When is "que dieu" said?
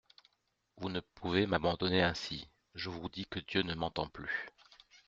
3.27-3.61